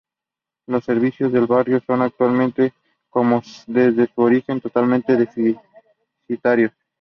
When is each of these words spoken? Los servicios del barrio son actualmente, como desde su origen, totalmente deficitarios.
Los 0.65 0.83
servicios 0.85 1.31
del 1.31 1.45
barrio 1.45 1.79
son 1.85 2.01
actualmente, 2.01 2.73
como 3.07 3.43
desde 3.67 4.07
su 4.11 4.21
origen, 4.23 4.59
totalmente 4.59 5.15
deficitarios. 5.15 6.71